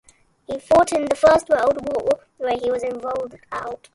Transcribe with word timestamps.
He 0.47 0.57
fought 0.57 0.93
in 0.93 1.05
the 1.05 1.15
First 1.15 1.47
World 1.47 1.77
War, 1.83 2.21
where 2.37 2.57
he 2.57 2.71
was 2.71 2.81
invalided 2.81 3.41
out. 3.51 3.89